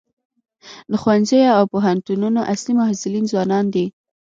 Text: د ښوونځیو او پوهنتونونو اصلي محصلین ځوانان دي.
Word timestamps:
د 0.91 0.93
ښوونځیو 1.01 1.55
او 1.57 1.63
پوهنتونونو 1.73 2.39
اصلي 2.53 2.73
محصلین 2.79 3.25
ځوانان 3.31 3.65
دي. 3.73 3.85